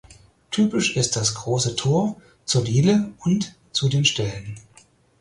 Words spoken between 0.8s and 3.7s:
ist das große Tor zur Diele und